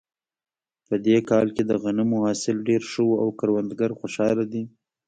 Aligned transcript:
په 0.87 0.95
دې 1.05 1.17
کال 1.29 1.47
کې 1.55 1.63
د 1.65 1.71
غنمو 1.83 2.17
حاصل 2.25 2.55
ډېر 2.69 2.81
ښه 2.91 3.03
و 3.07 3.11
او 3.23 3.27
کروندګر 3.39 3.91
خوشحاله 3.99 4.43
دي 4.53 4.63